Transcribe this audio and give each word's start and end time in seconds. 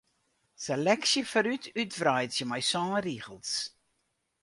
Seleksje 0.63 1.21
foarút 1.31 1.65
útwreidzje 1.81 2.45
mei 2.49 2.63
sân 2.69 2.89
rigels. 3.05 3.53